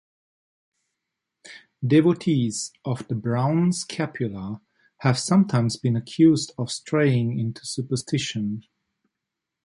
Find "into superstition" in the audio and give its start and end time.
7.37-8.63